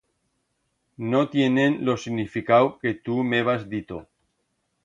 [1.11, 4.05] No tienen lo significau que tu m'hebas dito.